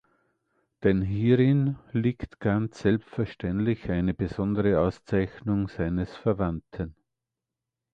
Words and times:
Denn 0.83 1.03
hierin 1.03 1.77
liegt 1.91 2.39
ganz 2.39 2.79
selbstverständlich 2.79 3.91
eine 3.91 4.15
besondere 4.15 4.79
Auszeichnung 4.79 5.67
seines 5.67 6.15
Verwandten. 6.15 6.95